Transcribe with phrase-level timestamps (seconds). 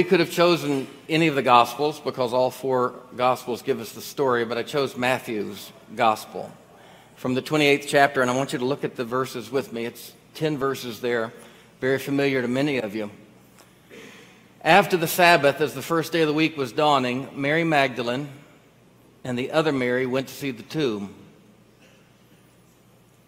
[0.00, 4.00] we could have chosen any of the Gospels because all four Gospels give us the
[4.00, 6.50] story, but I chose Matthew's Gospel
[7.16, 9.84] from the 28th chapter, and I want you to look at the verses with me.
[9.84, 11.34] It's 10 verses there,
[11.82, 13.10] very familiar to many of you.
[14.64, 18.30] After the Sabbath, as the first day of the week was dawning, Mary Magdalene
[19.22, 21.14] and the other Mary went to see the tomb.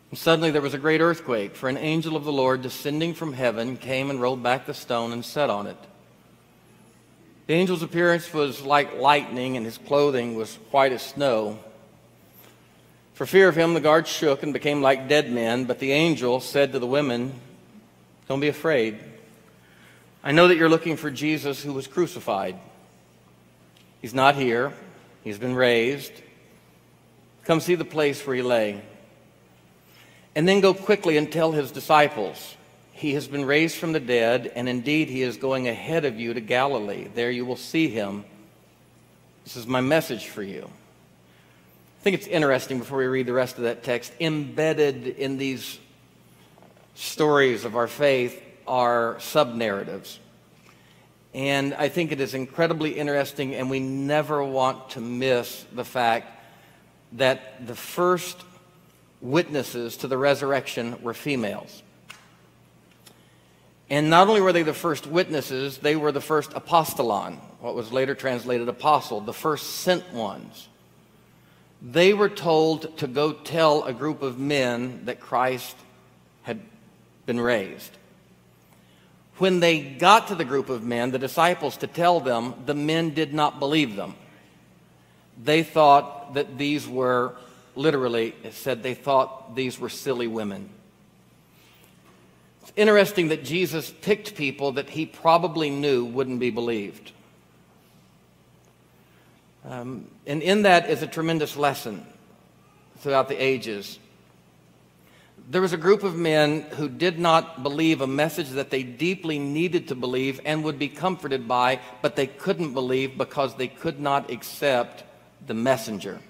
[0.08, 3.34] And suddenly there was a great earthquake, for an angel of the Lord descending from
[3.34, 5.76] heaven came and rolled back the stone and sat on it.
[7.46, 11.58] The angel's appearance was like lightning, and his clothing was white as snow.
[13.14, 15.64] For fear of him, the guards shook and became like dead men.
[15.64, 17.32] But the angel said to the women,
[18.28, 18.98] Don't be afraid.
[20.22, 22.56] I know that you're looking for Jesus who was crucified.
[24.00, 24.72] He's not here,
[25.24, 26.12] he's been raised.
[27.44, 28.82] Come see the place where he lay.
[30.34, 32.56] And then go quickly and tell his disciples
[33.02, 36.32] he has been raised from the dead, and indeed he is going ahead of you
[36.32, 37.08] to Galilee.
[37.12, 38.24] There you will see him.
[39.42, 40.70] This is my message for you.
[40.70, 44.12] I think it's interesting before we read the rest of that text.
[44.20, 45.80] Embedded in these
[46.94, 50.20] stories of our faith are sub narratives.
[51.34, 56.28] And I think it is incredibly interesting, and we never want to miss the fact
[57.14, 58.40] that the first
[59.20, 61.82] witnesses to the resurrection were females.
[63.92, 67.92] And not only were they the first witnesses, they were the first apostolon, what was
[67.92, 70.68] later translated apostle, the first sent ones.
[71.82, 75.76] They were told to go tell a group of men that Christ
[76.40, 76.62] had
[77.26, 77.90] been raised.
[79.36, 83.12] When they got to the group of men, the disciples, to tell them, the men
[83.12, 84.14] did not believe them.
[85.44, 87.34] They thought that these were,
[87.74, 90.70] literally, it said they thought these were silly women.
[92.72, 97.12] It's interesting that Jesus picked people that he probably knew wouldn't be believed.
[99.68, 102.06] Um, and in that is a tremendous lesson
[103.00, 103.98] throughout the ages.
[105.50, 109.38] There was a group of men who did not believe a message that they deeply
[109.38, 114.00] needed to believe and would be comforted by, but they couldn't believe because they could
[114.00, 115.04] not accept
[115.46, 116.20] the messenger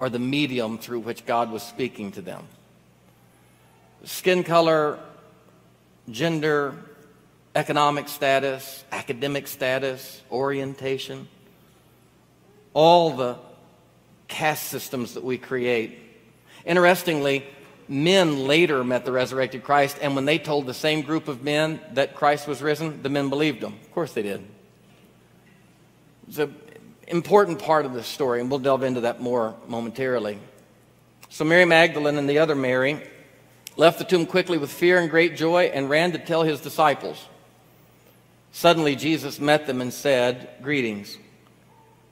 [0.00, 2.48] or the medium through which God was speaking to them.
[4.02, 4.98] Skin color,
[6.10, 6.74] gender,
[7.54, 11.28] economic status, academic status, orientation,
[12.74, 13.36] all the
[14.28, 15.98] caste systems that we create.
[16.64, 17.44] Interestingly,
[17.88, 21.80] men later met the resurrected Christ, and when they told the same group of men
[21.94, 23.76] that Christ was risen, the men believed them.
[23.82, 24.46] Of course they did.
[26.28, 26.54] It's an
[27.08, 30.38] important part of the story, and we'll delve into that more momentarily.
[31.28, 33.02] So, Mary Magdalene and the other Mary
[33.80, 37.26] left the tomb quickly with fear and great joy and ran to tell his disciples.
[38.52, 41.16] Suddenly, Jesus met them and said, Greetings.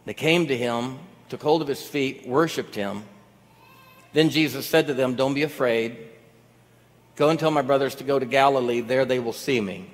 [0.07, 0.99] They came to him,
[1.29, 3.05] took hold of his feet, worshiped him.
[4.15, 5.99] Then Jesus said to them, Don't be afraid.
[7.17, 8.81] Go and tell my brothers to go to Galilee.
[8.81, 9.91] There they will see me.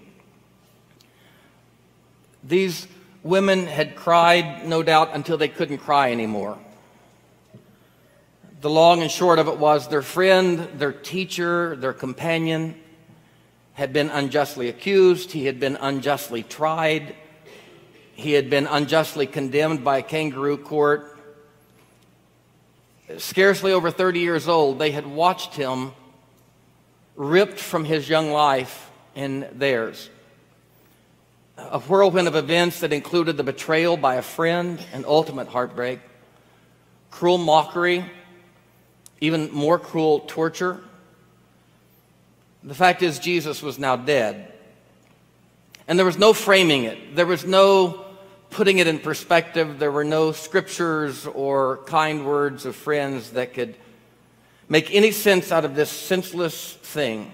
[2.45, 2.87] These
[3.25, 6.57] women had cried, no doubt, until they couldn't cry anymore.
[8.65, 12.75] The long and short of it was their friend, their teacher, their companion
[13.75, 15.33] had been unjustly accused.
[15.33, 17.15] He had been unjustly tried.
[18.15, 21.15] He had been unjustly condemned by a kangaroo court.
[23.19, 25.93] Scarcely over 30 years old, they had watched him
[27.17, 30.09] ripped from his young life and theirs.
[31.59, 36.01] A whirlwind of events that included the betrayal by a friend and ultimate heartbreak,
[37.11, 38.11] cruel mockery,
[39.21, 40.81] even more cruel torture.
[42.63, 44.53] The fact is, Jesus was now dead.
[45.87, 48.05] And there was no framing it, there was no
[48.51, 53.75] putting it in perspective, there were no scriptures or kind words of friends that could
[54.69, 57.31] make any sense out of this senseless thing.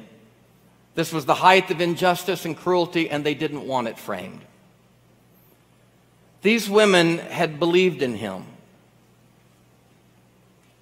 [0.95, 4.41] This was the height of injustice and cruelty, and they didn't want it framed.
[6.43, 8.47] These women had believed in him.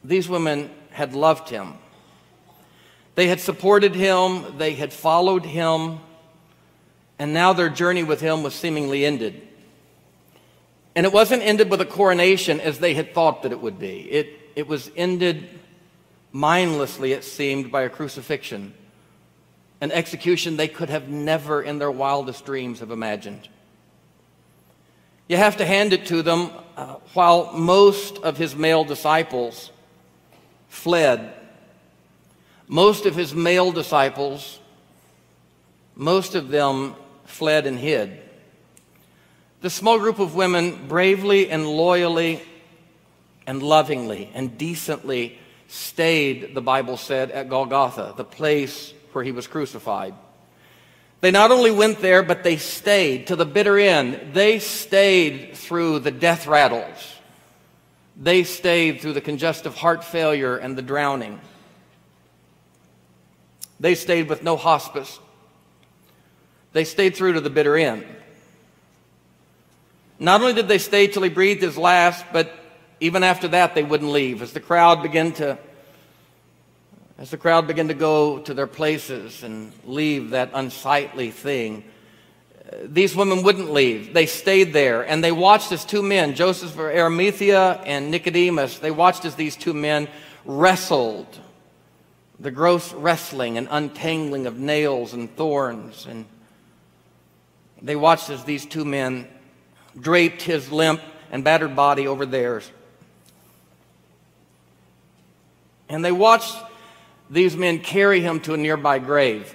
[0.04, 1.74] These women had loved him.
[3.14, 6.00] They had supported him, they had followed him,
[7.18, 9.48] and now their journey with him was seemingly ended.
[10.94, 14.00] And it wasn't ended with a coronation as they had thought that it would be.
[14.10, 15.48] It, it was ended
[16.32, 18.74] mindlessly, it seemed, by a crucifixion,
[19.80, 23.48] an execution they could have never in their wildest dreams have imagined.
[25.28, 29.70] You have to hand it to them, uh, while most of his male disciples
[30.68, 31.32] fled.
[32.66, 34.58] Most of his male disciples,
[35.94, 36.94] most of them
[37.24, 38.20] fled and hid.
[39.60, 42.40] The small group of women bravely and loyally
[43.46, 49.46] and lovingly and decently stayed, the Bible said, at Golgotha, the place where he was
[49.46, 50.14] crucified.
[51.20, 54.34] They not only went there, but they stayed to the bitter end.
[54.34, 57.17] They stayed through the death rattles.
[58.18, 61.40] They stayed through the congestive heart failure and the drowning.
[63.78, 65.20] They stayed with no hospice.
[66.72, 68.04] They stayed through to the bitter end.
[70.18, 72.52] Not only did they stay till he breathed his last, but
[72.98, 74.42] even after that, they wouldn't leave.
[74.42, 75.56] As the crowd began to
[77.18, 81.82] as the crowd began to go to their places and leave that unsightly thing,
[82.84, 84.12] these women wouldn't leave.
[84.12, 88.90] They stayed there and they watched as two men, Joseph of Arimathea and Nicodemus, they
[88.90, 90.08] watched as these two men
[90.44, 91.26] wrestled.
[92.40, 96.06] The gross wrestling and untangling of nails and thorns.
[96.08, 96.24] And
[97.82, 99.26] they watched as these two men
[99.98, 101.00] draped his limp
[101.32, 102.70] and battered body over theirs.
[105.88, 106.54] And they watched
[107.30, 109.54] these men carry him to a nearby grave.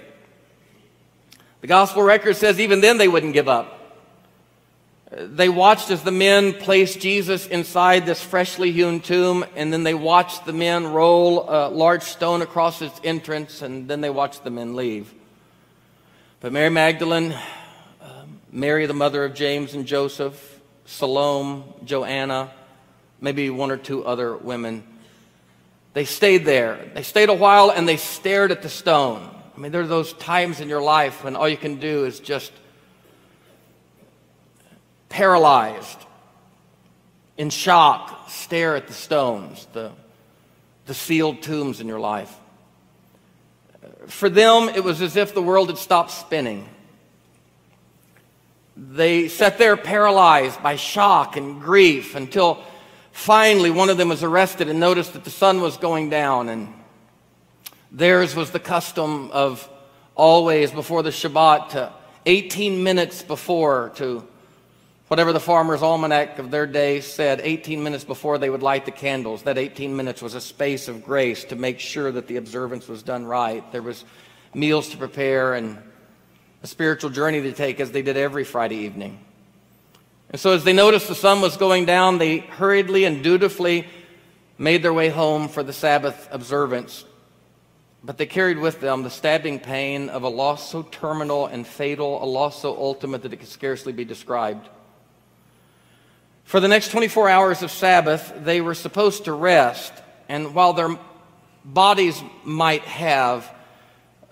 [1.64, 3.80] The gospel record says even then they wouldn't give up.
[5.10, 9.94] They watched as the men placed Jesus inside this freshly hewn tomb, and then they
[9.94, 14.50] watched the men roll a large stone across its entrance, and then they watched the
[14.50, 15.10] men leave.
[16.40, 22.50] But Mary Magdalene, uh, Mary, the mother of James and Joseph, Salome, Joanna,
[23.22, 24.84] maybe one or two other women,
[25.94, 26.90] they stayed there.
[26.92, 29.33] They stayed a while and they stared at the stone.
[29.54, 32.20] I mean, there are those times in your life when all you can do is
[32.20, 32.52] just
[35.08, 35.98] paralyzed,
[37.36, 39.92] in shock, stare at the stones, the,
[40.86, 42.34] the sealed tombs in your life.
[44.06, 46.68] For them, it was as if the world had stopped spinning.
[48.76, 52.64] They sat there paralyzed by shock and grief until
[53.14, 56.68] Finally, one of them was arrested and noticed that the sun was going down, and
[57.94, 59.68] theirs was the custom of
[60.16, 61.92] always before the Shabbat, to
[62.26, 64.26] 18 minutes before, to
[65.08, 68.90] whatever the farmer's almanac of their day said, 18 minutes before they would light the
[68.90, 69.44] candles.
[69.44, 73.02] That 18 minutes was a space of grace to make sure that the observance was
[73.02, 73.70] done right.
[73.72, 74.04] There was
[74.54, 75.78] meals to prepare and
[76.62, 79.20] a spiritual journey to take as they did every Friday evening.
[80.30, 83.86] And so, as they noticed the sun was going down, they hurriedly and dutifully
[84.58, 87.04] made their way home for the Sabbath observance.
[88.04, 92.22] But they carried with them the stabbing pain of a loss so terminal and fatal,
[92.22, 94.68] a loss so ultimate that it could scarcely be described.
[96.44, 99.90] For the next 24 hours of Sabbath, they were supposed to rest,
[100.28, 100.98] and while their
[101.64, 103.50] bodies might have,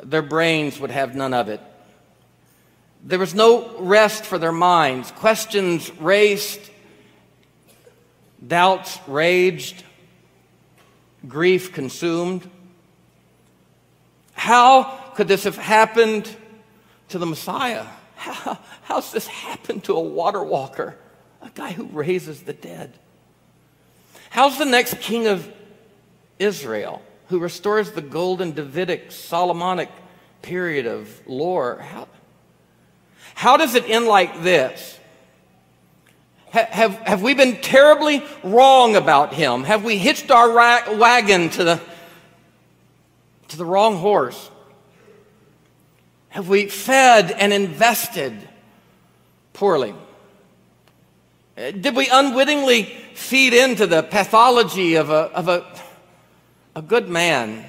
[0.02, 1.60] their brains would have none of it.
[3.02, 5.10] There was no rest for their minds.
[5.12, 6.60] Questions raced,
[8.46, 9.82] doubts raged,
[11.26, 12.48] grief consumed.
[14.42, 16.28] How could this have happened
[17.10, 17.86] to the Messiah?
[18.16, 20.96] How, how's this happened to a water walker,
[21.40, 22.92] a guy who raises the dead?
[24.30, 25.48] How's the next king of
[26.40, 29.90] Israel, who restores the golden Davidic, Solomonic
[30.42, 31.78] period of lore?
[31.78, 32.08] How,
[33.36, 34.98] how does it end like this?
[36.50, 39.62] Have, have we been terribly wrong about him?
[39.62, 41.80] Have we hitched our ra- wagon to the,
[43.52, 44.50] to the wrong horse?
[46.30, 48.36] Have we fed and invested
[49.52, 49.94] poorly?
[51.56, 55.64] Uh, did we unwittingly feed into the pathology of a, of a,
[56.74, 57.64] a good man,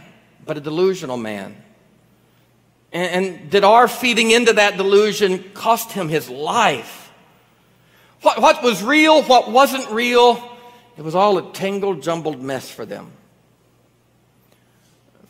[0.45, 1.61] but a delusional man?
[2.93, 7.11] And, and did our feeding into that delusion cost him his life?
[8.21, 10.41] What, what was real, what wasn't real,
[10.95, 13.11] it was all a tangled, jumbled mess for them.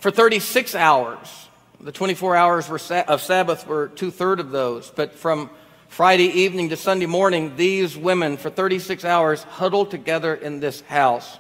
[0.04, 1.48] For 36 hours,
[1.80, 5.50] the 24 hours of Sabbath were two thirds of those, but from
[5.88, 11.40] Friday evening to Sunday morning, these women for 36 hours huddled together in this house.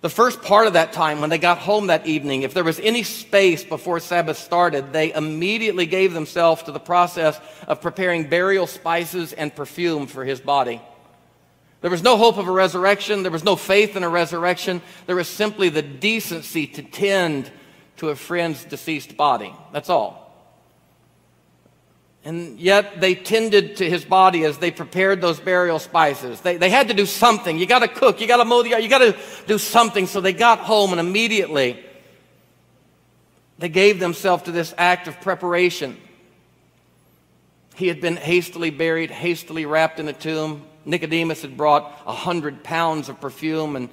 [0.00, 2.80] The first part of that time, when they got home that evening, if there was
[2.80, 8.66] any space before Sabbath started, they immediately gave themselves to the process of preparing burial
[8.66, 10.80] spices and perfume for his body.
[11.82, 13.22] There was no hope of a resurrection.
[13.22, 14.80] There was no faith in a resurrection.
[15.06, 17.52] There was simply the decency to tend
[17.98, 19.52] to a friend's deceased body.
[19.72, 20.24] That's all.
[22.24, 26.40] And yet they tended to his body as they prepared those burial spices.
[26.40, 27.58] They, they had to do something.
[27.58, 28.20] You got to cook.
[28.20, 28.82] You got to mow the yard.
[28.82, 30.06] You got to do something.
[30.06, 31.84] So they got home and immediately
[33.58, 35.96] they gave themselves to this act of preparation.
[37.74, 40.64] He had been hastily buried, hastily wrapped in a tomb.
[40.84, 43.88] Nicodemus had brought a hundred pounds of perfume, and,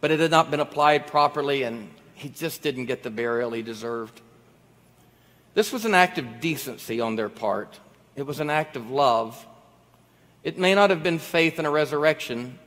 [0.00, 3.60] but it had not been applied properly, and he just didn't get the burial he
[3.60, 4.22] deserved.
[5.52, 7.78] This was an act of decency on their part.
[8.16, 9.46] It was an act of love.
[10.42, 12.58] It may not have been faith in a resurrection,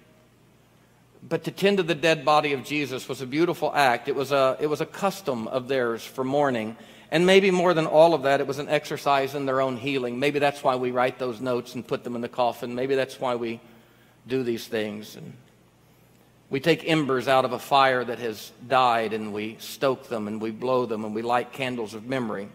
[1.27, 4.07] but to tend to the dead body of Jesus was a beautiful act.
[4.07, 6.77] It was a, it was a custom of theirs for mourning.
[7.09, 10.19] And maybe more than all of that, it was an exercise in their own healing.
[10.19, 12.75] Maybe that's why we write those notes and put them in the coffin.
[12.75, 13.59] Maybe that's why we
[14.27, 15.15] do these things.
[15.15, 15.33] And
[16.49, 20.41] we take embers out of a fire that has died and we stoke them and
[20.41, 22.49] we blow them and we light candles of memory.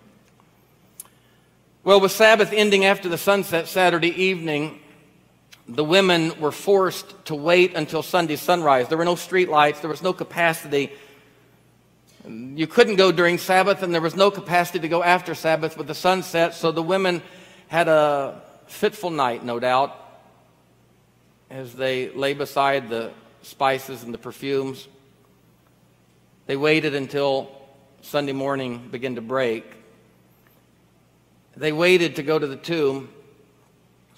[1.85, 4.81] Well, with Sabbath ending after the sunset Saturday evening,
[5.69, 8.89] the women were forced to wait until Sunday sunrise.
[8.89, 10.91] There were no street lights, there was no capacity
[12.27, 15.87] you couldn't go during Sabbath, and there was no capacity to go after Sabbath with
[15.87, 17.23] the sunset, so the women
[17.69, 19.95] had a fitful night, no doubt,
[21.51, 23.13] as they lay beside the
[23.45, 24.89] spices and the perfumes.
[26.47, 27.51] They waited until
[28.03, 29.65] Sunday morning began to break.
[31.57, 33.09] They waited to go to the tomb,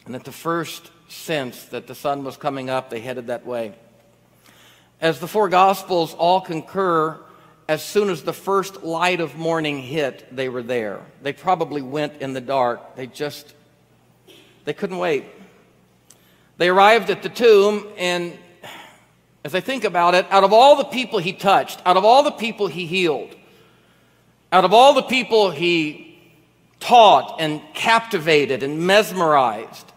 [0.06, 3.75] and at the first sense that the sun was coming up, they headed that way.
[5.00, 7.21] As the four Gospels all concur,
[7.68, 11.00] as soon as the first light of morning hit, they were there.
[11.23, 12.97] They probably went in the dark.
[12.97, 13.54] They just,
[14.64, 15.26] they couldn't wait.
[16.59, 18.38] They arrived at the tomb, and
[19.46, 22.24] as I think about it, out of all the people he touched, out of all
[22.24, 23.32] the people he healed,
[24.50, 26.18] out of all the people he
[26.80, 29.92] taught and captivated and mesmerized,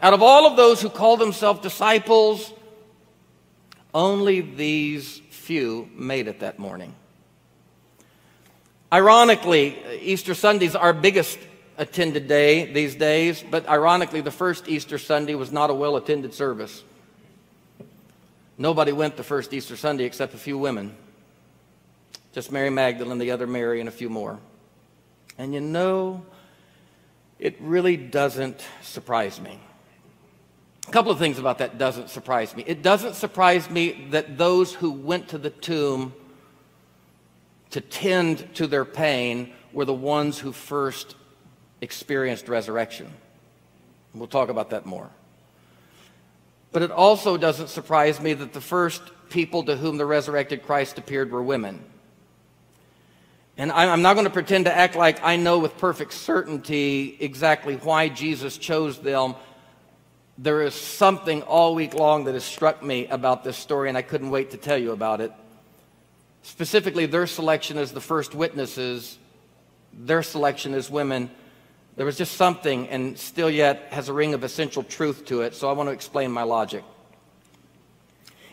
[0.00, 2.52] out of all of those who called themselves disciples,
[3.92, 6.94] only these few made it that morning.
[8.92, 11.36] Ironically, Easter Sunday is our biggest
[11.78, 16.32] attended day these days, but ironically, the first Easter Sunday was not a well attended
[16.32, 16.84] service.
[18.56, 20.96] Nobody went the first Easter Sunday except a few women.
[22.32, 24.38] Just Mary Magdalene, the other Mary, and a few more.
[25.38, 26.24] And you know,
[27.38, 29.58] it really doesn't surprise me.
[30.86, 32.62] A couple of things about that doesn't surprise me.
[32.66, 36.12] It doesn't surprise me that those who went to the tomb
[37.70, 41.16] to tend to their pain were the ones who first
[41.80, 43.12] experienced resurrection.
[44.14, 45.10] We'll talk about that more.
[46.74, 49.00] But it also doesn't surprise me that the first
[49.30, 51.82] people to whom the resurrected Christ appeared were women.
[53.56, 57.76] And I'm not going to pretend to act like I know with perfect certainty exactly
[57.76, 59.36] why Jesus chose them.
[60.36, 64.02] There is something all week long that has struck me about this story, and I
[64.02, 65.32] couldn't wait to tell you about it
[66.44, 69.18] specifically their selection as the first witnesses,
[69.92, 71.30] their selection as women,
[71.96, 75.54] there was just something and still yet has a ring of essential truth to it.
[75.54, 76.84] So I want to explain my logic.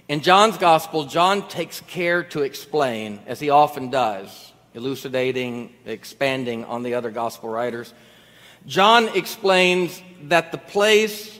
[0.07, 6.83] In John's gospel, John takes care to explain, as he often does, elucidating, expanding on
[6.83, 7.93] the other gospel writers.
[8.67, 11.39] John explains that the place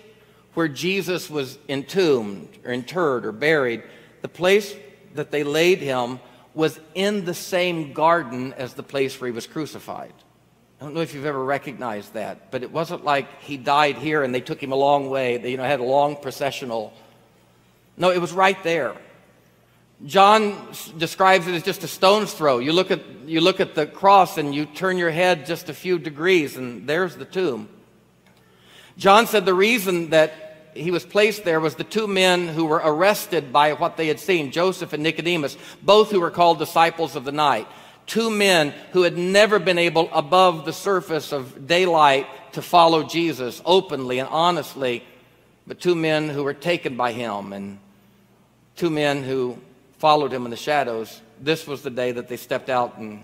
[0.54, 3.84] where Jesus was entombed or interred or buried,
[4.22, 4.76] the place
[5.16, 6.20] that they laid him
[6.54, 10.14] was in the same garden as the place where he was crucified.
[10.82, 14.24] I don't know if you've ever recognized that, but it wasn't like he died here
[14.24, 15.38] and they took him a long way.
[15.38, 16.92] They, you know, had a long processional.
[17.98, 18.96] No, it was right there.
[20.08, 22.58] John describes it as just a stone's throw.
[22.58, 25.74] You look at you look at the cross and you turn your head just a
[25.76, 27.70] few degrees and there's the tomb.
[28.98, 32.82] John said the reason that he was placed there was the two men who were
[32.84, 37.24] arrested by what they had seen, Joseph and Nicodemus, both who were called disciples of
[37.24, 37.68] the night.
[38.06, 43.62] Two men who had never been able above the surface of daylight to follow Jesus
[43.66, 45.04] openly and honestly,
[45.66, 47.80] but two men who were taken by him and
[48.76, 49.58] two men who
[50.00, 51.22] followed him in the shadows.
[51.40, 53.24] This was the day that they stepped out and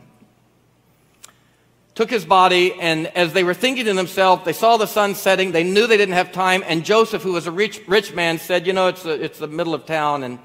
[1.98, 5.52] took his body, and as they were thinking to themselves, they saw the sun setting.
[5.52, 6.64] They knew they didn't have time.
[6.68, 9.48] And Joseph, who was a rich, rich man, said, You know, it's, a, it's the
[9.48, 10.38] middle of town, and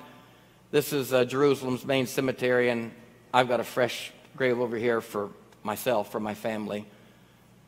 [0.70, 2.90] this is uh, Jerusalem's main cemetery, and
[3.34, 4.12] I've got a fresh
[4.42, 5.30] grave over here for
[5.62, 6.84] myself, for my family.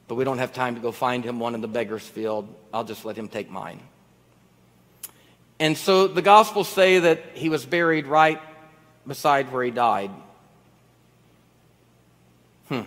[0.09, 2.53] But we don't have time to go find him one in the beggar's field.
[2.73, 3.79] I'll just let him take mine.
[5.61, 8.41] And so the Gospels say that he was buried right
[9.07, 10.11] beside where he died.
[12.67, 12.81] Hmm.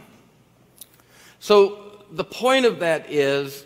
[1.39, 3.65] So the point of that is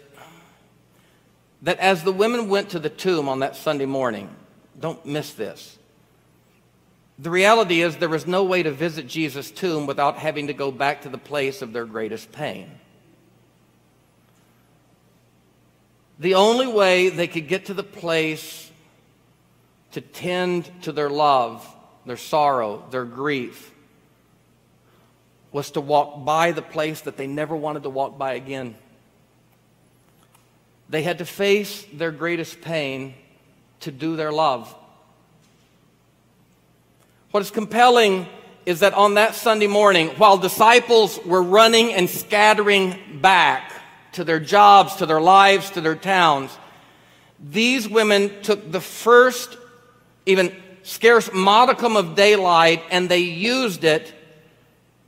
[1.63, 4.29] that as the women went to the tomb on that Sunday morning,
[4.79, 5.79] don't miss this.
[7.21, 10.71] The reality is there was no way to visit Jesus' tomb without having to go
[10.71, 12.69] back to the place of their greatest pain.
[16.21, 18.71] the only way they could get to the place
[19.91, 21.67] to tend to their love,
[22.05, 23.71] their sorrow, their grief,
[25.51, 28.75] was to walk by the place that they never wanted to walk by again.
[30.89, 33.15] They had to face their greatest pain
[33.79, 34.73] to do their love.
[37.31, 38.27] What is compelling
[38.65, 43.71] is that on that Sunday morning, while disciples were running and scattering back
[44.13, 46.51] to their jobs, to their lives, to their towns,
[47.39, 49.57] these women took the first,
[50.25, 54.13] even scarce modicum of daylight and they used it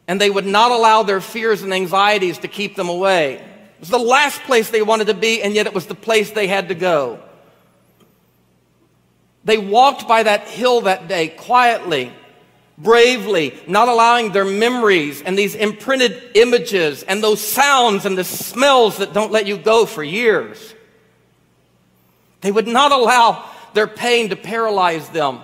[0.08, 3.34] and they would not allow their fears and anxieties to keep them away.
[3.34, 6.32] It was the last place they wanted to be, and yet it was the place
[6.32, 7.20] they had to go.
[9.46, 12.12] They walked by that hill that day quietly,
[12.78, 18.98] bravely, not allowing their memories and these imprinted images and those sounds and the smells
[18.98, 20.74] that don't let you go for years.
[22.42, 25.42] They would not allow their pain to paralyze them.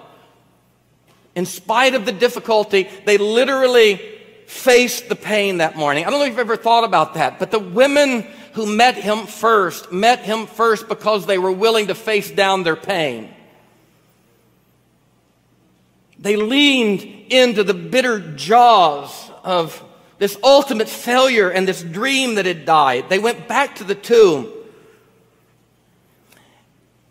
[1.35, 4.01] In spite of the difficulty, they literally
[4.47, 6.05] faced the pain that morning.
[6.05, 9.27] I don't know if you've ever thought about that, but the women who met him
[9.27, 13.33] first met him first because they were willing to face down their pain.
[16.19, 19.83] They leaned into the bitter jaws of
[20.17, 23.07] this ultimate failure and this dream that had died.
[23.07, 24.51] They went back to the tomb.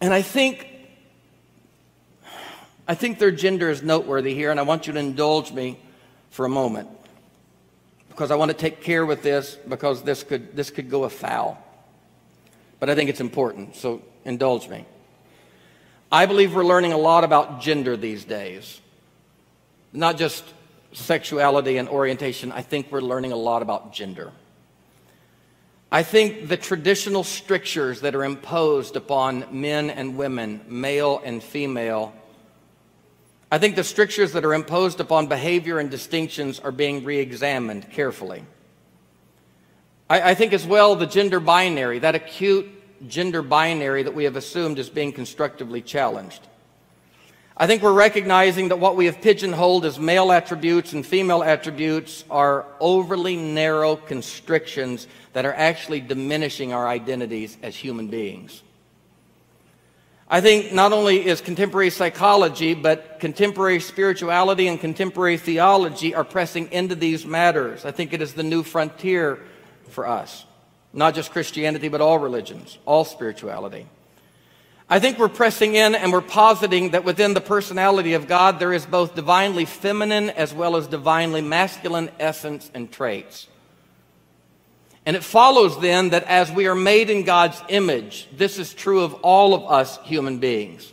[0.00, 0.67] And I think
[2.87, 5.79] I think their gender is noteworthy here, and I want you to indulge me
[6.31, 6.88] for a moment.
[8.09, 11.59] Because I want to take care with this because this could this could go afoul.
[12.79, 14.85] But I think it's important, so indulge me.
[16.12, 18.81] I believe we're learning a lot about gender these days
[19.99, 20.45] not just
[20.93, 24.33] sexuality and orientation, I think we're learning a lot about gender.
[25.90, 32.14] I think the traditional strictures that are imposed upon men and women, male and female,
[33.51, 37.90] I think the strictures that are imposed upon behavior and distinctions are being re examined
[37.90, 38.44] carefully.
[40.09, 42.68] I, I, think as well the gender binary, that acute
[43.09, 46.46] gender binary that we have assumed is being constructively challenged.
[47.61, 52.25] I think we're recognizing that what we have pigeonholed as male attributes and female attributes
[52.31, 58.62] are overly narrow constrictions that are actually diminishing our identities as human beings.
[60.31, 66.71] I think not only is contemporary psychology, but contemporary spirituality and contemporary theology are pressing
[66.71, 67.85] into these matters.
[67.85, 69.40] I think it is the new frontier
[69.88, 70.44] for us.
[70.92, 73.87] Not just Christianity, but all religions, all spirituality.
[74.90, 78.72] I think we're pressing in and we're positing that within the personality of God, there
[78.72, 83.48] is both divinely feminine as well as divinely masculine essence and traits.
[85.05, 89.01] And it follows then that as we are made in God's image, this is true
[89.01, 90.90] of all of us human beings.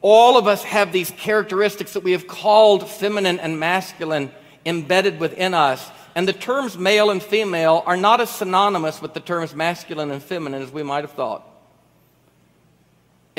[0.00, 4.30] All of us have these characteristics that we have called feminine and masculine
[4.64, 5.90] embedded within us.
[6.14, 10.22] And the terms male and female are not as synonymous with the terms masculine and
[10.22, 11.49] feminine as we might have thought.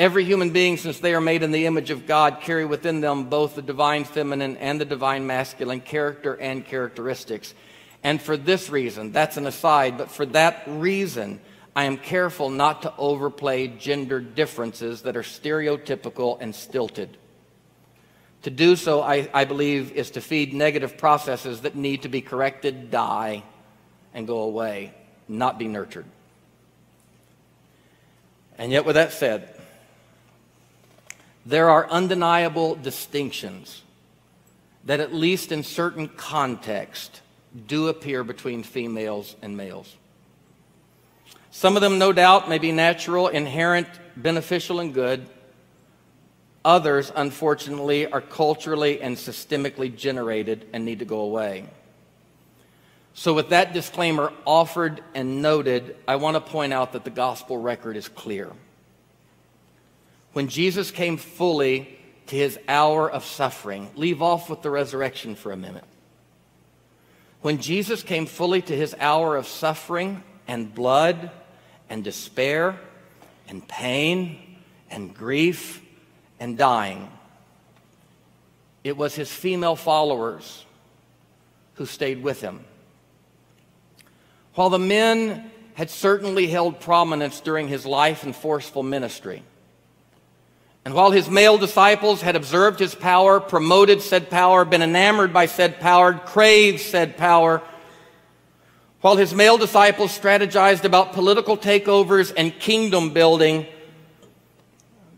[0.02, 3.28] Every human being, since they are made in the image of God, carry within them
[3.28, 7.54] both the divine feminine and the divine masculine character and characteristics.
[8.02, 11.40] And for this reason, that's an aside, but for that reason,
[11.76, 17.16] I am careful not to overplay gender differences that are stereotypical and stilted.
[18.42, 22.22] To do so, I, I, believe, is to feed negative processes that need to be
[22.22, 23.44] corrected, die,
[24.12, 24.94] and go away,
[25.28, 26.06] not be nurtured.
[28.58, 29.51] And yet, with that said,
[31.44, 33.82] there are undeniable distinctions
[34.84, 37.20] that, at least in certain context,
[37.66, 39.96] do appear between females and males.
[41.50, 45.26] Some of them, no doubt, may be natural, inherent, beneficial, and good.
[46.64, 51.68] Others, unfortunately, are culturally and systemically generated and need to go away.
[53.14, 57.58] So, with that disclaimer offered and noted, I want to point out that the gospel
[57.58, 58.50] record is clear
[60.32, 65.52] when Jesus came fully to his hour of suffering, leave off with the resurrection for
[65.52, 65.84] a minute.
[67.42, 71.30] When Jesus came fully to his hour of suffering and blood
[71.90, 72.78] and despair
[73.48, 74.38] and pain
[74.90, 75.82] and grief
[76.38, 77.10] and dying,
[78.84, 80.64] it was his female followers
[81.74, 82.64] who stayed with him.
[84.54, 89.42] While the men had certainly held prominence during his life and forceful ministry,
[90.84, 95.46] and while his male disciples had observed his power, promoted said power, been enamored by
[95.46, 97.62] said power, craved said power,
[99.00, 103.66] While his male disciples strategized about political takeovers and kingdom building,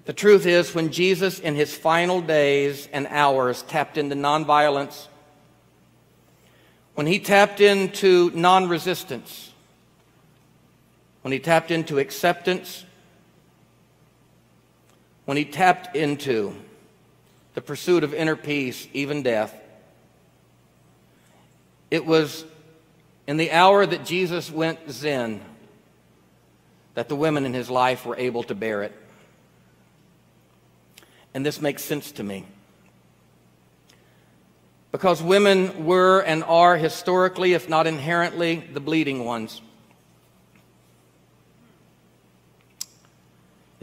[0.05, 5.07] the truth is, when Jesus, in his final days and hours, tapped into nonviolence,
[6.95, 9.53] when he tapped into non resistance,
[11.23, 12.85] when he tapped into acceptance,
[15.25, 16.55] when he tapped into
[17.55, 19.55] the pursuit of inner peace, even death,
[21.91, 22.45] it was
[23.27, 25.41] in the hour that Jesus went Zen
[26.95, 28.93] that the women in his life were able to bear it.
[31.33, 32.47] And this makes sense to me.
[34.93, 39.61] Because women were and are historically, if not inherently, the bleeding ones.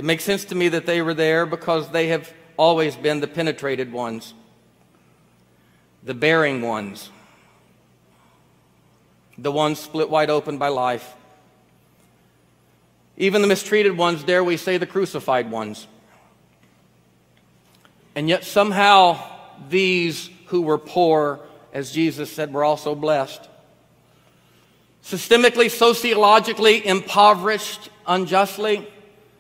[0.02, 3.28] It makes sense to me that they were there because they have always been the
[3.28, 4.34] penetrated ones,
[6.02, 7.12] the bearing ones,
[9.38, 11.14] the ones split wide open by life.
[13.16, 15.86] Even the mistreated ones, dare we say, the crucified ones.
[18.16, 19.20] And yet somehow
[19.70, 21.42] these who were poor,
[21.74, 23.48] as Jesus said, were also blessed.
[25.04, 28.88] Systemically, sociologically impoverished unjustly,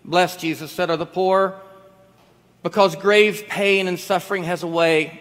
[0.04, 1.60] blessed, Jesus said, are the poor
[2.64, 5.20] because grave pain and suffering has a way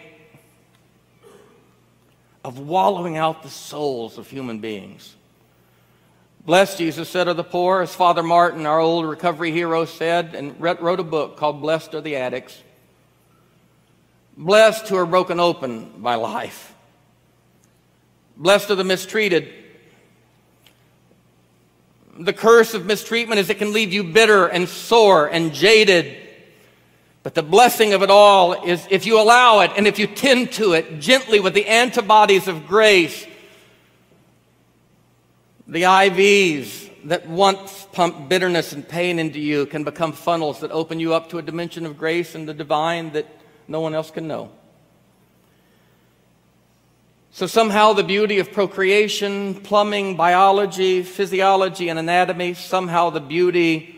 [2.43, 5.15] of wallowing out the souls of human beings.
[6.43, 10.59] Blessed, Jesus said, are the poor, as Father Martin, our old recovery hero, said, and
[10.59, 12.63] wrote a book called Blessed Are the Addicts.
[14.35, 16.73] Blessed who are broken open by life.
[18.37, 19.53] Blessed are the mistreated.
[22.19, 26.17] The curse of mistreatment is it can leave you bitter and sore and jaded.
[27.23, 30.51] But the blessing of it all is if you allow it and if you tend
[30.53, 33.27] to it gently with the antibodies of grace,
[35.67, 40.99] the IVs that once pumped bitterness and pain into you can become funnels that open
[40.99, 43.27] you up to a dimension of grace and the divine that
[43.67, 44.51] no one else can know.
[47.33, 53.95] So somehow the beauty of procreation, plumbing, biology, physiology, and anatomy, somehow the beauty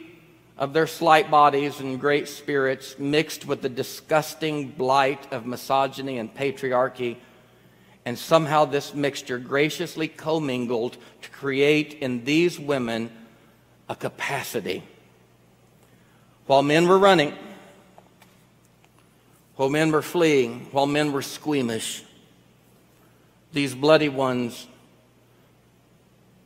[0.56, 6.32] of their slight bodies and great spirits mixed with the disgusting blight of misogyny and
[6.36, 7.17] patriarchy,
[8.06, 13.10] and somehow this mixture graciously commingled to create in these women
[13.89, 14.84] a capacity.
[16.46, 17.34] While men were running,
[19.56, 22.04] while men were fleeing, while men were squeamish,
[23.53, 24.67] these bloody ones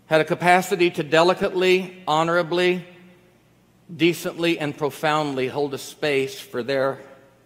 [0.05, 2.85] had a capacity to delicately, honorably,
[3.93, 6.99] decently, and profoundly hold a space for their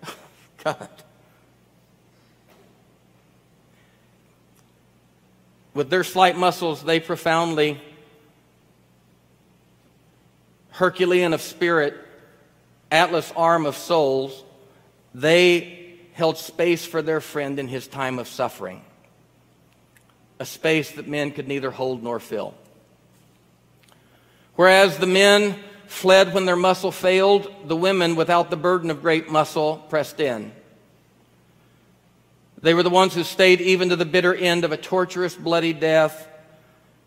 [0.63, 0.89] God.
[5.73, 7.79] With their slight muscles, they profoundly,
[10.71, 11.95] Herculean of spirit,
[12.91, 14.43] Atlas arm of souls,
[15.13, 18.83] they held space for their friend in his time of suffering,
[20.41, 22.53] a space that men could neither hold nor fill.
[24.55, 25.55] Whereas the men
[25.87, 30.51] fled when their muscle failed, the women, without the burden of great muscle, pressed in.
[32.61, 35.73] They were the ones who stayed even to the bitter end of a torturous, bloody
[35.73, 36.27] death.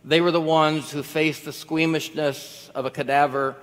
[0.04, 3.56] They were the ones who faced the squeamishness of a cadaver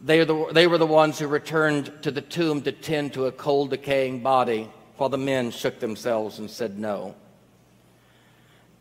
[0.00, 3.32] they, the, they were the ones who returned to the tomb to tend to a
[3.32, 7.14] cold, decaying body, while the men shook themselves and said no.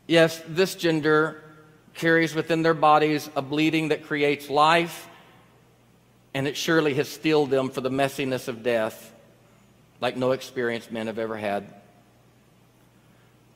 [0.07, 1.41] Yes, this gender
[1.93, 5.07] carries within their bodies a bleeding that creates life,
[6.33, 9.13] and it surely has steeled them for the messiness of death
[10.01, 11.65] like no experienced men have ever had.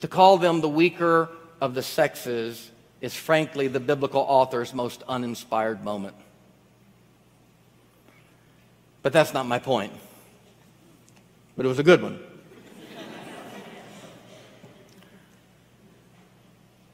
[0.02, 5.84] To call them the weaker of the sexes is frankly the biblical author's most uninspired
[5.84, 6.16] moment.
[9.02, 9.94] But that's not my point.
[11.56, 12.20] But it was a good one.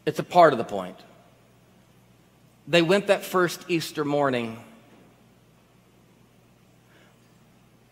[0.06, 0.98] It's a part of the point.
[2.68, 4.58] They went that first Easter morning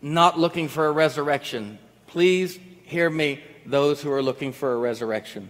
[0.00, 1.78] not looking for a resurrection.
[2.06, 5.48] Please hear me, those who are looking for a resurrection.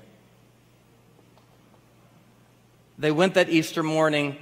[2.96, 4.36] They went that Easter morning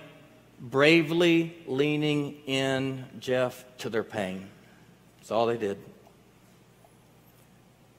[0.61, 4.51] bravely leaning in, Jeff, to their pain.
[5.19, 5.79] That's all they did.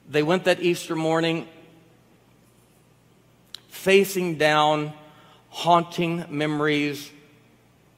[0.08, 1.48] They went that Easter morning
[3.74, 4.92] facing down
[5.50, 7.10] haunting memories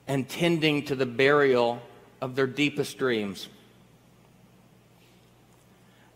[0.09, 1.81] and tending to the burial
[2.21, 3.49] of their deepest dreams.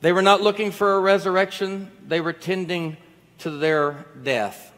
[0.00, 2.96] They were not looking for a resurrection, they were tending
[3.38, 4.72] to their death.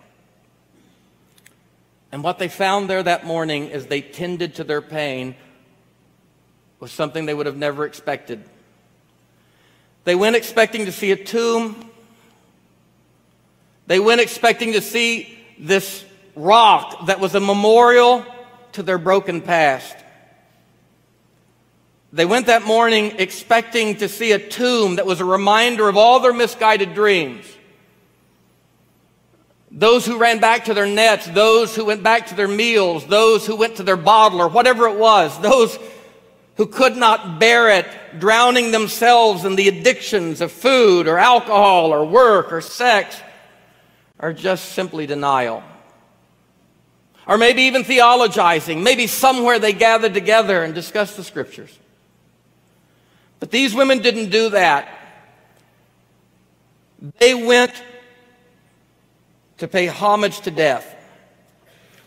[2.11, 5.37] And what they found there that morning as they tended to their pain
[6.81, 8.43] was something they would have never expected.
[10.05, 11.92] They went expecting to see a tomb.
[13.93, 16.03] They went expecting to see this
[16.35, 18.25] rock that was a memorial
[18.73, 19.95] to their broken past.
[22.11, 26.21] They went that morning expecting to see a tomb that was a reminder of all
[26.21, 27.45] their misguided dreams.
[29.71, 33.47] Those who ran back to their nets, those who went back to their meals, those
[33.47, 35.79] who went to their bottle or whatever it was, those
[36.57, 37.87] who could not bear it,
[38.19, 43.21] drowning themselves in the addictions of food or alcohol or work or sex,
[44.23, 45.63] or just simply denial.
[47.27, 48.83] Or maybe even theologizing.
[48.83, 51.77] Maybe somewhere they gathered together and discussed the scriptures.
[53.41, 54.89] But these women didn't do that.
[57.19, 57.73] They went
[59.59, 60.89] to pay homage to death.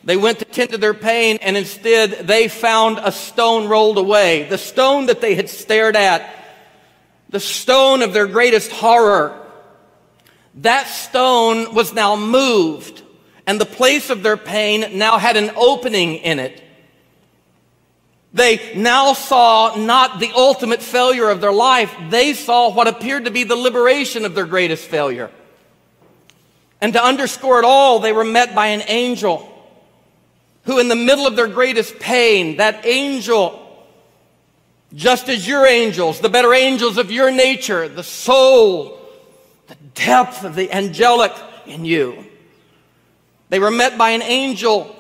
[0.06, 4.44] They went to tend to their pain, and instead they found a stone rolled away.
[4.44, 6.34] The stone that they had stared at,
[7.30, 9.45] the stone of their greatest horror.
[10.56, 13.04] That stone was now moved,
[13.46, 16.62] and the place of their pain now had an opening in it.
[18.34, 23.32] They now saw not the ultimate failure of their life, they saw what appeared to
[23.32, 25.32] be the liberation of their greatest failure.
[26.82, 29.52] And to underscore it all, they were met by an angel
[30.66, 33.62] who, in the middle of their greatest pain, that angel,
[34.94, 39.00] just as your angels, the better angels of your nature, the soul,
[39.68, 41.32] the depth of the angelic
[41.66, 42.26] in you,
[43.50, 44.96] they were met by an angel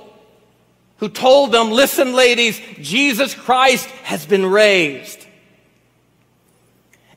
[0.97, 5.25] who told them, Listen, ladies, Jesus Christ has been raised.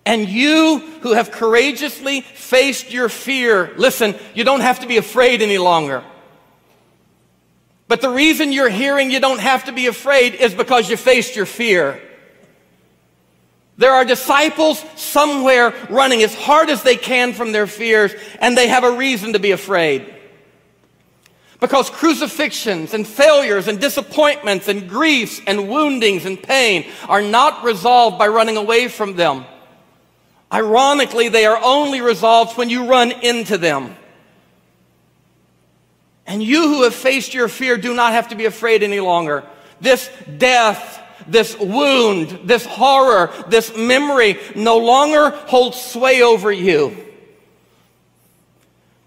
[0.04, 5.42] And you who have courageously faced your fear, listen, you don't have to be afraid
[5.42, 6.02] any longer.
[7.88, 11.36] But the reason you're hearing you don't have to be afraid is because you faced
[11.36, 12.00] your fear.
[13.78, 18.68] There are disciples somewhere running as hard as they can from their fears, and they
[18.68, 20.14] have a reason to be afraid.
[21.60, 28.18] Because crucifixions and failures and disappointments and griefs and woundings and pain are not resolved
[28.18, 29.44] by running away from them.
[30.52, 33.96] Ironically, they are only resolved when you run into them.
[36.26, 39.44] And you who have faced your fear do not have to be afraid any longer.
[39.80, 46.96] This death, this wound, this horror, this memory no longer holds sway over you.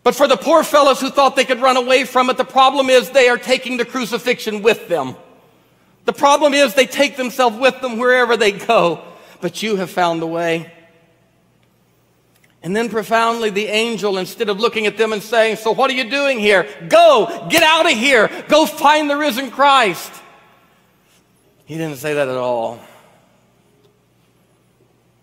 [0.04, 2.89] But for the poor fellows who thought they could run away from it, the problem
[2.89, 5.15] is they are taking the crucifixion with them.
[6.06, 9.04] The problem is they take themselves with them wherever they go.
[9.39, 10.71] But you have found the way.
[12.63, 15.93] And then profoundly, the angel, instead of looking at them and saying, So what are
[15.93, 16.67] you doing here?
[16.89, 20.12] Go, get out of here, go find the risen Christ.
[21.71, 22.81] He didn't say that at all.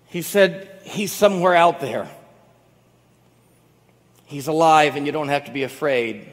[0.06, 2.08] He said, He's somewhere out there.
[4.24, 6.26] He's alive, and you don't have to be afraid.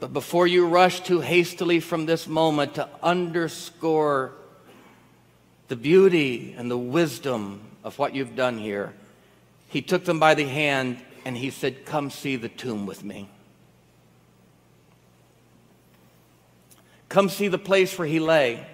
[0.00, 4.32] But before you rush too hastily from this moment to underscore
[5.68, 8.92] the beauty and the wisdom of what you've done here,
[9.68, 13.30] he took them by the hand and he said, Come see the tomb with me.
[17.12, 18.66] Come see the place where he lay.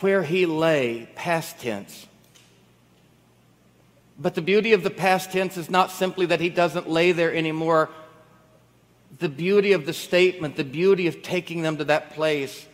[0.00, 2.08] Where he lay, past tense.
[4.18, 7.32] But the beauty of the past tense is not simply that he doesn't lay there
[7.32, 7.88] anymore.
[9.20, 12.66] The beauty of the statement, the beauty of taking them to that place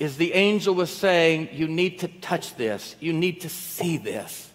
[0.00, 4.50] is the angel was saying, You need to touch this, you need to see this.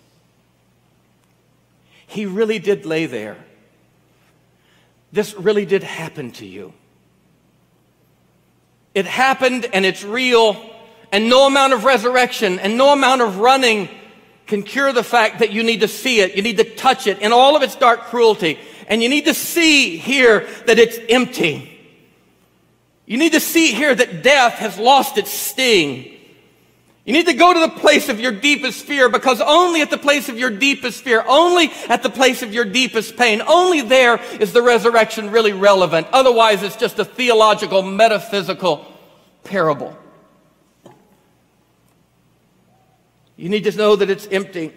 [2.06, 3.38] He really did lay there.
[5.14, 6.74] This really did happen to you.
[8.94, 10.58] It happened and it's real,
[11.12, 13.90] and no amount of resurrection and no amount of running
[14.46, 16.36] can cure the fact that you need to see it.
[16.36, 18.60] You need to touch it in all of its dark cruelty.
[18.88, 21.70] And you need to see here that it's empty.
[23.06, 26.13] You need to see here that death has lost its sting.
[27.06, 29.98] You need to go to the place of your deepest fear because only at the
[29.98, 34.22] place of your deepest fear, only at the place of your deepest pain, only there
[34.40, 36.08] is the resurrection really relevant.
[36.14, 38.86] Otherwise, it's just a theological, metaphysical
[39.44, 39.98] parable.
[43.36, 44.72] You need to know that it's empty.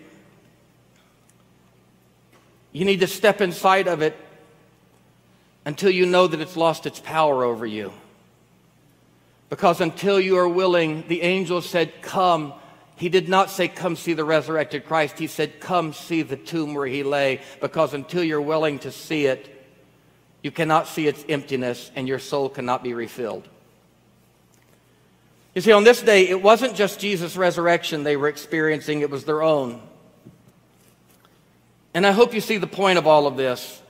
[2.72, 4.16] You need to step inside of it
[5.64, 7.92] until you know that it's lost its power over you.
[9.48, 12.52] Because until you are willing, the angel said, Come.
[12.96, 15.18] He did not say, Come see the resurrected Christ.
[15.18, 17.40] He said, Come see the tomb where he lay.
[17.60, 19.52] Because until you're willing to see it,
[20.42, 23.48] you cannot see its emptiness, and your soul cannot be refilled.
[25.54, 29.24] You see, on this day, it wasn't just Jesus' resurrection they were experiencing, it was
[29.24, 29.80] their own.
[31.94, 33.80] And I hope you see the point of all of this.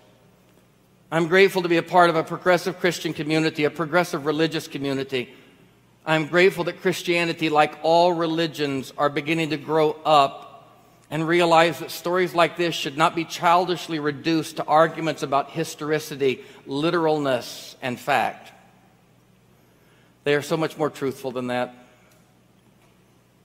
[1.10, 5.34] I'm grateful to be a part of a progressive Christian community, a progressive religious community.
[6.06, 10.46] I'm grateful that Christianity, like all religions, are beginning to grow up
[11.10, 16.44] and realize that stories like this should not be childishly reduced to arguments about historicity,
[16.64, 18.52] literalness, and fact.
[20.22, 21.74] They are so much more truthful than that.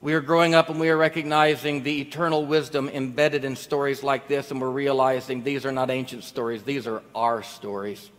[0.00, 4.28] We are growing up and we are recognizing the eternal wisdom embedded in stories like
[4.28, 8.10] this, and we're realizing these are not ancient stories, these are our stories.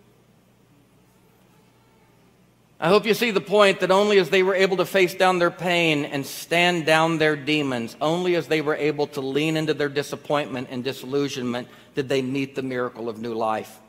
[2.83, 5.39] I hope you see the point that only as they were able to face down
[5.39, 9.73] their pain and stand down their demons, only as they were able to lean into
[9.73, 13.79] their disappointment and disillusionment, did they meet the miracle of new life.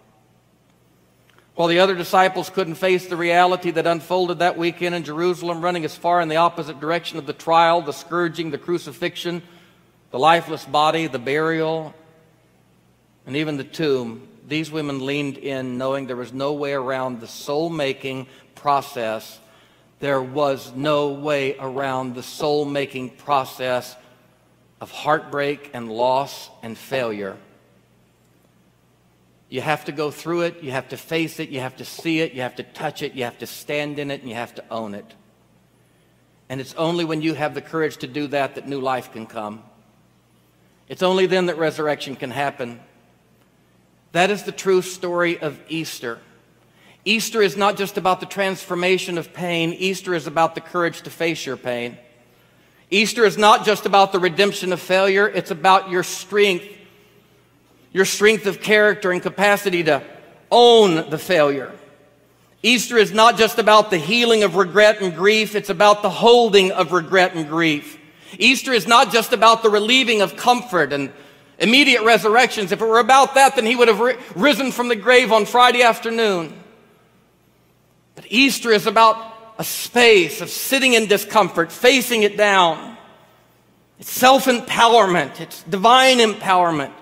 [1.56, 5.84] While the other disciples couldn't face the reality that unfolded that weekend in Jerusalem, running
[5.84, 9.42] as far in the opposite direction of the trial, the scourging, the crucifixion,
[10.12, 11.92] the lifeless body, the burial,
[13.26, 17.26] and even the tomb, these women leaned in knowing there was no way around the
[17.26, 18.26] soul making
[18.64, 19.38] process.
[20.00, 23.94] There was no way around the soul making process
[24.80, 27.36] of heartbreak and loss and failure.
[29.50, 32.20] You have to go through it, you have to face it, you have to see
[32.20, 34.54] it, you have to touch it, you have to stand in it, and you have
[34.54, 35.12] to own it.
[36.48, 39.26] And it's only when you have the courage to do that that new life can
[39.26, 39.62] come.
[40.88, 42.80] It's only then that resurrection can happen.
[44.12, 46.18] That is the true story of Easter.
[47.04, 51.10] Easter is not just about the transformation of pain, Easter is about the courage to
[51.10, 51.98] face your pain.
[52.90, 56.64] Easter is not just about the redemption of failure, it's about your strength
[57.94, 60.02] your strength of character and capacity to
[60.50, 61.72] own the failure.
[62.62, 66.72] Easter is not just about the healing of regret and grief, it's about the holding
[66.72, 67.96] of regret and grief.
[68.36, 71.12] Easter is not just about the relieving of comfort and
[71.60, 72.72] immediate resurrections.
[72.72, 74.00] If it were about that, then he would have
[74.34, 76.63] risen from the grave on Friday afternoon.
[78.34, 79.16] Easter is about
[79.58, 82.96] a space of sitting in discomfort, facing it down.
[84.00, 86.92] It's self empowerment, it's divine empowerment.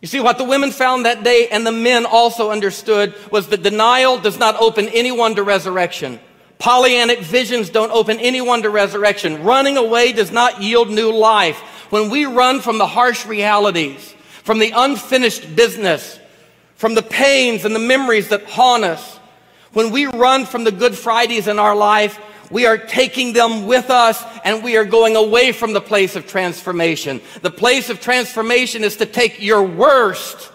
[0.00, 3.62] You see, what the women found that day and the men also understood was that
[3.62, 6.20] denial does not open anyone to resurrection.
[6.58, 9.42] Pollyannic visions don't open anyone to resurrection.
[9.42, 11.58] Running away does not yield new life.
[11.90, 16.18] When we run from the harsh realities, from the unfinished business,
[16.76, 19.18] from the pains and the memories that haunt us,
[19.72, 22.18] when we run from the Good Fridays in our life,
[22.50, 26.26] we are taking them with us and we are going away from the place of
[26.26, 27.20] transformation.
[27.42, 30.52] The place of transformation is to take your worst.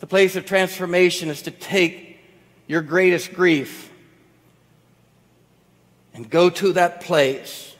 [0.00, 2.18] The place of transformation is to take
[2.66, 3.90] your greatest grief
[6.14, 7.74] and go to that place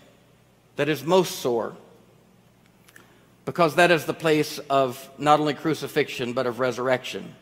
[0.76, 1.74] that is most sore.
[3.44, 7.34] Because that is the place of not only crucifixion, but of resurrection.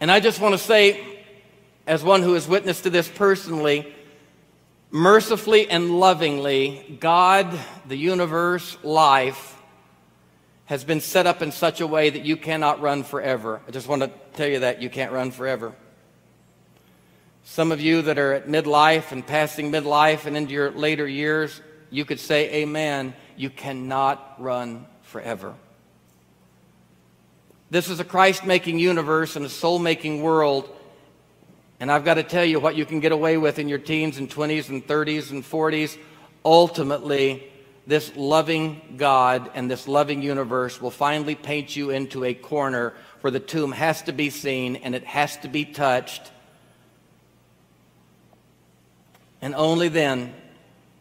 [0.00, 1.24] And I just want to say,
[1.86, 3.92] as one who has witnessed to this personally,
[4.90, 9.56] mercifully and lovingly, God, the universe, life,
[10.66, 13.60] has been set up in such a way that you cannot run forever.
[13.66, 15.72] I just want to tell you that you can't run forever.
[17.42, 21.62] Some of you that are at midlife and passing midlife and into your later years,
[21.90, 23.14] you could say, Amen.
[23.38, 25.54] You cannot run forever.
[27.70, 30.74] This is a Christ making universe and a soul making world
[31.80, 34.18] and I've got to tell you what you can get away with in your teens
[34.18, 35.96] and 20s and 30s and 40s.
[36.44, 37.48] Ultimately,
[37.86, 43.30] this loving God and this loving universe will finally paint you into a corner where
[43.30, 46.32] the tomb has to be seen and it has to be touched.
[49.40, 50.34] And only then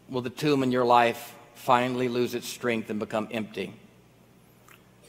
[0.10, 1.34] will the tomb in your life
[1.68, 3.74] finally lose its strength and become empty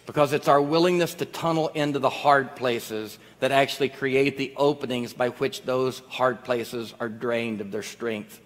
[0.07, 5.13] because it's our willingness to tunnel into the hard places that actually create the openings
[5.13, 8.41] by which those hard places are drained of their strength.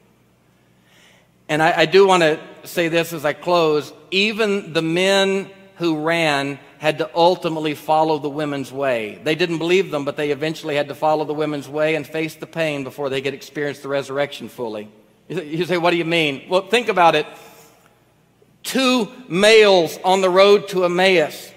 [1.49, 6.05] And I, I do want to say this as I close even the men who
[6.05, 9.21] ran had to ultimately follow the women's way.
[9.25, 12.35] They didn't believe them, but they eventually had to follow the women's way and face
[12.35, 14.89] the pain before they could experience the resurrection fully.
[15.29, 16.47] You say, what do you mean?
[16.51, 17.25] Well, think about it.
[18.63, 21.53] Two males on the road to Emmaus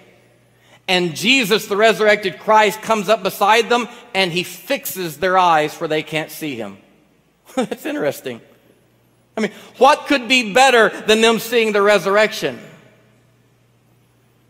[0.87, 5.87] and Jesus, the resurrected Christ, comes up beside them and he fixes their eyes for
[5.87, 6.77] they can't see him.
[7.55, 8.41] That's interesting.
[9.35, 12.59] I mean, what could be better than them seeing the resurrection?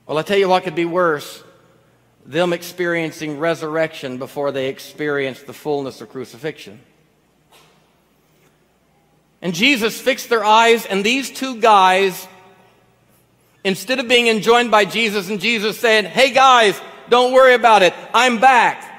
[0.06, 1.41] Well, I tell you what could be worse
[2.28, 6.82] them experiencing resurrection before they experience the fullness of crucifixion.
[9.43, 12.28] And Jesus fixed their eyes, and these two guys,
[13.66, 17.93] instead of being enjoined by Jesus and Jesus saying, Hey guys, don't worry about it,
[18.13, 18.93] I'm back.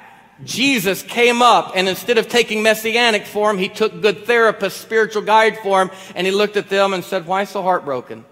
[0.45, 5.57] Jesus came up, and instead of taking messianic form, he took good therapist, spiritual guide
[5.61, 8.27] form, and he looked at them and said, Why so heartbroken?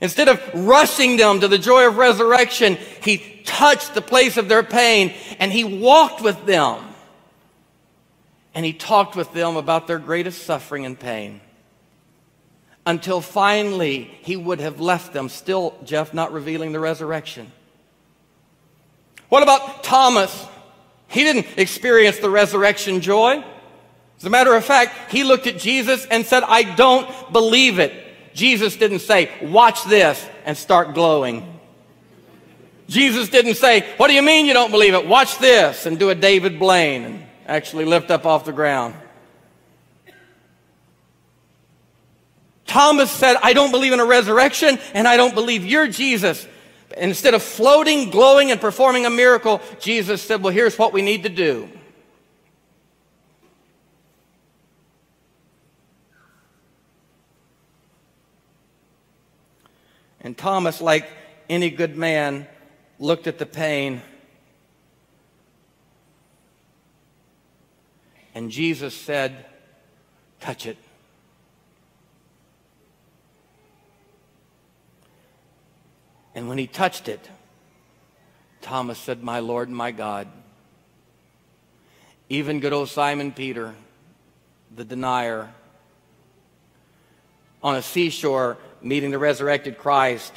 [0.00, 4.64] Instead of rushing them to the joy of resurrection, he touched the place of their
[4.64, 6.82] pain and he walked with them.
[8.52, 11.40] And he talked with them about their greatest suffering and pain.
[12.84, 17.52] Until finally he would have left them, still, Jeff, not revealing the resurrection.
[19.28, 20.46] What about Thomas?
[21.08, 23.44] He didn't experience the resurrection joy.
[24.18, 27.92] As a matter of fact, he looked at Jesus and said, I don't believe it.
[28.34, 31.60] Jesus didn't say, watch this and start glowing.
[32.88, 35.06] Jesus didn't say, what do you mean you don't believe it?
[35.06, 38.94] Watch this and do a David Blaine and actually lift up off the ground.
[42.72, 46.48] Thomas said, I don't believe in a resurrection and I don't believe you're Jesus.
[46.96, 51.24] Instead of floating, glowing, and performing a miracle, Jesus said, Well, here's what we need
[51.24, 51.68] to do.
[60.22, 61.10] And Thomas, like
[61.50, 62.46] any good man,
[62.98, 64.00] looked at the pain.
[68.34, 69.44] And Jesus said,
[70.40, 70.78] Touch it.
[76.34, 77.28] And when he touched it,
[78.60, 80.28] Thomas said, My Lord and my God.
[82.28, 83.74] Even good old Simon Peter,
[84.74, 85.50] the denier,
[87.62, 90.32] on a seashore meeting the resurrected Christ,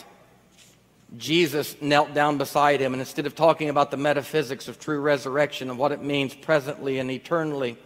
[1.17, 5.69] Jesus knelt down beside him, and instead of talking about the metaphysics of true resurrection
[5.69, 7.77] and what it means presently and eternally,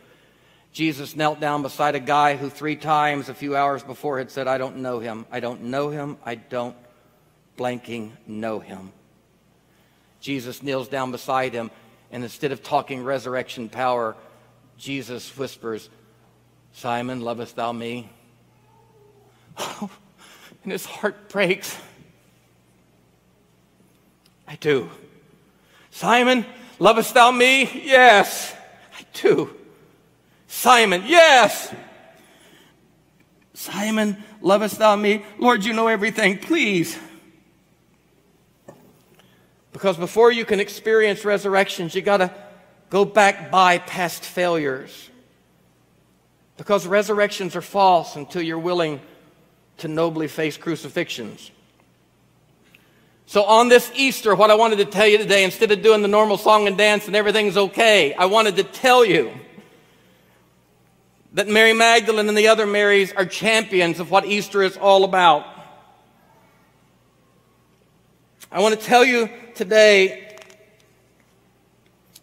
[0.71, 4.47] Jesus knelt down beside a guy who three times a few hours before had said,
[4.47, 6.75] I don't know him, I don't know him, I don't
[7.59, 8.93] blanking know him.
[10.21, 11.69] Jesus kneels down beside him,
[12.09, 14.15] and instead of talking resurrection power,
[14.77, 15.89] Jesus whispers,
[16.71, 18.09] Simon, lovest thou me?
[19.81, 21.77] and his heart breaks.
[24.47, 24.89] I do.
[25.91, 26.45] Simon,
[26.79, 27.83] lovest thou me?
[27.83, 28.55] Yes,
[28.97, 29.53] I do.
[30.47, 31.73] Simon, yes.
[33.53, 35.25] Simon, lovest thou me?
[35.37, 36.37] Lord, you know everything.
[36.37, 36.97] Please.
[39.71, 42.33] Because before you can experience resurrections, you got to
[42.89, 45.09] go back by past failures.
[46.57, 48.99] Because resurrections are false until you're willing
[49.77, 51.51] to nobly face crucifixions.
[53.27, 56.07] So, on this Easter, what I wanted to tell you today, instead of doing the
[56.07, 59.31] normal song and dance and everything's okay, I wanted to tell you
[61.33, 65.45] that Mary Magdalene and the other Marys are champions of what Easter is all about.
[68.51, 70.35] I want to tell you today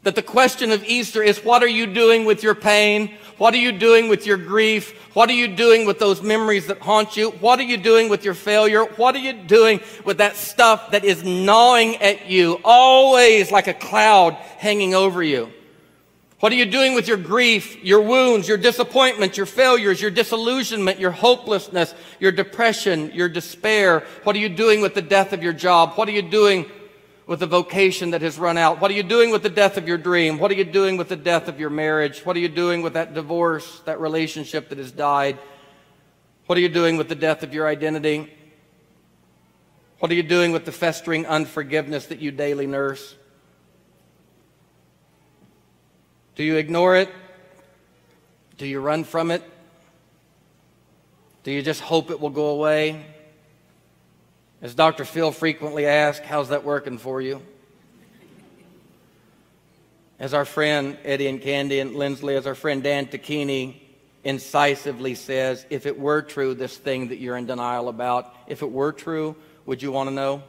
[0.02, 3.14] that the question of Easter is what are you doing with your pain?
[3.38, 4.92] What are you doing with your grief?
[5.14, 7.30] What are you doing with those memories that haunt you?
[7.30, 8.84] What are you doing with your failure?
[8.84, 13.74] What are you doing with that stuff that is gnawing at you, always like a
[13.74, 15.52] cloud hanging over you?
[16.40, 21.00] What are you doing with your grief, your wounds, your disappointment, your failures, your disillusionment,
[21.00, 24.04] your hopelessness, your depression, your despair?
[24.24, 25.94] What are you doing with the death of your job?
[25.94, 26.66] What are you doing
[27.26, 28.82] with the vocation that has run out?
[28.82, 30.38] What are you doing with the death of your dream?
[30.38, 32.20] What are you doing with the death of your marriage?
[32.26, 35.38] What are you doing with that divorce, that relationship that has died?
[36.44, 38.30] What are you doing with the death of your identity?
[40.00, 43.16] What are you doing with the festering unforgiveness that you daily nurse?
[46.36, 47.10] Do you ignore it?
[48.58, 49.42] Do you run from it?
[51.42, 53.06] Do you just hope it will go away?
[54.60, 55.04] As Dr.
[55.04, 57.40] Phil frequently asks, how's that working for you?
[60.18, 63.76] As our friend Eddie and Candy and Lindsley, as our friend Dan Tocchini
[64.24, 68.70] incisively says, if it were true, this thing that you're in denial about, if it
[68.70, 70.42] were true, would you want to know?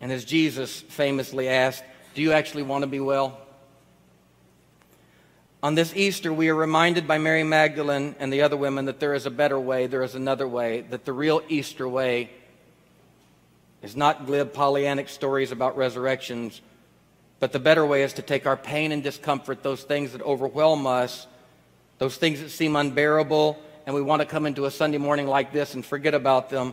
[0.00, 1.82] And as Jesus famously asked,
[2.16, 3.38] do you actually want to be well?
[5.62, 9.12] On this Easter, we are reminded by Mary Magdalene and the other women that there
[9.12, 12.30] is a better way, there is another way, that the real Easter way
[13.82, 16.62] is not glib Pollyannic stories about resurrections,
[17.38, 20.86] but the better way is to take our pain and discomfort, those things that overwhelm
[20.86, 21.26] us,
[21.98, 25.52] those things that seem unbearable, and we want to come into a Sunday morning like
[25.52, 26.72] this and forget about them.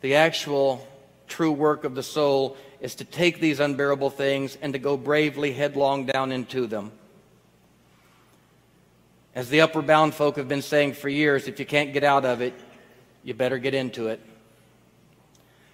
[0.00, 0.84] The actual
[1.28, 5.52] true work of the soul is to take these unbearable things and to go bravely
[5.52, 6.92] headlong down into them.
[9.34, 12.24] As the upward bound folk have been saying for years, if you can't get out
[12.24, 12.54] of it,
[13.22, 14.20] you better get into it.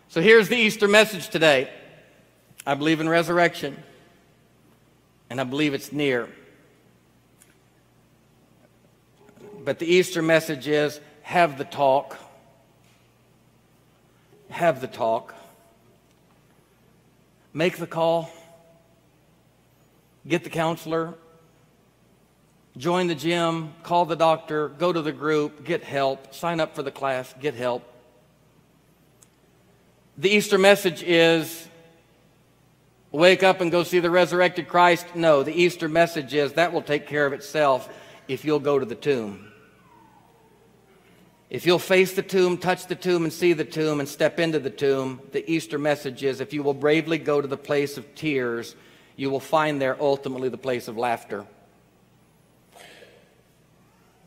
[0.09, 1.71] So here's the Easter message today
[2.67, 3.83] I believe in resurrection,
[5.31, 6.29] and I believe it's near.
[9.65, 12.17] But the Easter message is have the talk.
[14.49, 15.35] Have the talk.
[17.57, 18.31] Make the call.
[20.29, 21.15] Get the counselor.
[22.77, 23.73] Join the gym.
[23.83, 24.69] Call the doctor.
[24.69, 25.65] Go to the group.
[25.65, 26.35] Get help.
[26.35, 27.35] Sign up for the class.
[27.41, 27.83] Get help.
[30.19, 31.67] The Easter message is
[33.11, 35.07] wake up and go see the resurrected Christ.
[35.15, 37.89] No, the Easter message is that will take care of itself
[38.29, 39.45] if you'll go to the tomb.
[41.49, 44.59] If you'll face the tomb, touch the tomb, and see the tomb, and step into
[44.59, 48.14] the tomb, the Easter message is if you will bravely go to the place of
[48.16, 48.74] tears,
[49.14, 51.47] you will find there ultimately the place of laughter.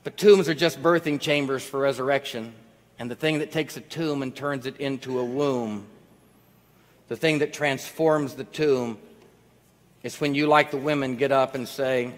[0.04, 2.54] But tombs are just birthing chambers for resurrection.
[2.98, 5.88] And the thing that takes a tomb and turns it into a womb,
[7.10, 8.98] the thing that transforms the tomb,
[10.04, 12.14] is when you, like the women, get up and say,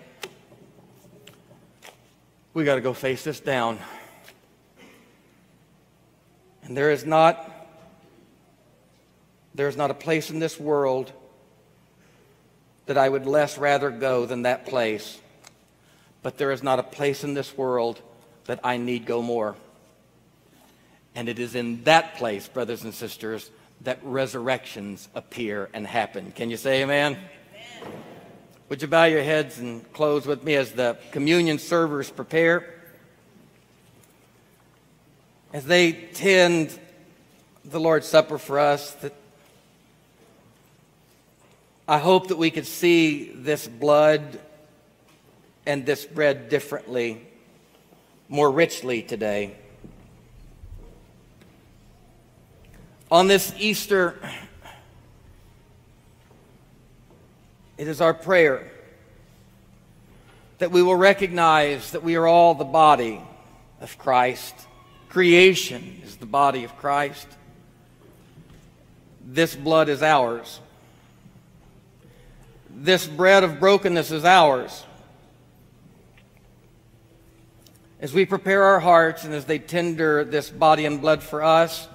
[2.53, 3.79] We got to go face this down.
[6.63, 7.47] And there is not
[9.53, 11.11] there is not a place in this world
[12.85, 15.19] that I would less rather go than that place.
[16.23, 18.01] But there is not a place in this world
[18.45, 19.55] that I need go more.
[21.15, 23.49] And it is in that place, brothers and sisters,
[23.81, 26.31] that resurrections appear and happen.
[26.31, 27.17] Can you say amen?
[27.17, 27.93] amen?
[28.69, 32.80] Would you bow your heads and close with me as the communion servers prepare?
[35.53, 36.77] As they tend
[37.65, 39.13] the Lord's Supper for us, that
[41.87, 44.39] I hope that we could see this blood
[45.65, 47.21] and this bread differently,
[48.29, 49.55] more richly today.
[53.11, 54.17] On this Easter,
[57.77, 58.71] it is our prayer
[60.59, 63.19] that we will recognize that we are all the body
[63.81, 64.55] of Christ
[65.11, 67.27] Creation is the body of Christ.
[69.27, 70.61] This blood is ours.
[72.69, 74.85] This bread of brokenness is ours.
[77.99, 81.89] As we prepare our hearts and as they tender this body and blood for us,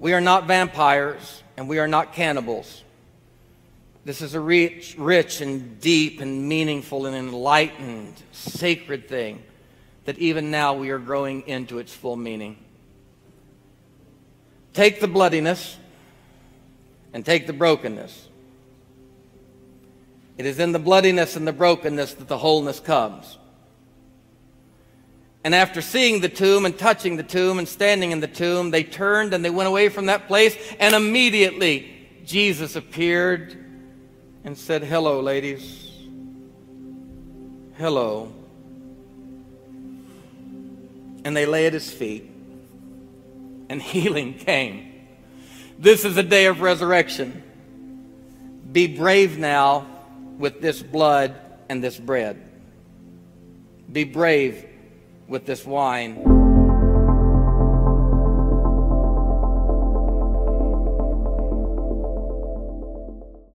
[0.00, 2.82] we are not vampires and we are not cannibals.
[4.04, 9.44] This is a rich, rich and deep and meaningful and enlightened, sacred thing
[10.04, 12.56] that even now we are growing into its full meaning.
[14.72, 15.76] Take the bloodiness
[17.12, 18.28] and take the brokenness.
[20.38, 23.38] It is in the bloodiness and the brokenness that the wholeness comes.
[25.44, 28.84] And after seeing the tomb and touching the tomb and standing in the tomb, they
[28.84, 30.56] turned and they went away from that place.
[30.80, 33.56] And immediately Jesus appeared
[34.44, 35.90] and said, Hello, ladies.
[37.76, 38.41] Hello
[41.24, 42.30] and they lay at his feet,
[43.68, 44.92] and healing came.
[45.78, 47.42] This is a day of resurrection.
[48.70, 49.86] Be brave now
[50.38, 51.34] with this blood
[51.68, 52.40] and this bread.
[53.90, 54.64] Be brave
[55.26, 56.41] with this wine